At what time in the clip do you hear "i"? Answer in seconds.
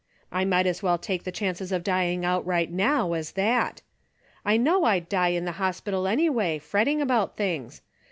0.31-0.45, 4.43-4.57